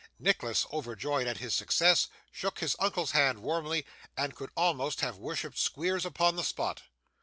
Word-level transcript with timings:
Nicholas, 0.17 0.65
overjoyed 0.73 1.27
at 1.27 1.37
his 1.37 1.53
success, 1.53 2.07
shook 2.31 2.57
his 2.57 2.75
uncle's 2.79 3.11
hand 3.11 3.37
warmly, 3.37 3.85
and 4.17 4.33
could 4.33 4.49
almost 4.57 5.01
have 5.01 5.17
worshipped 5.19 5.59
Squeers 5.59 6.07
upon 6.07 6.35
the 6.35 6.43
spot. 6.43 6.81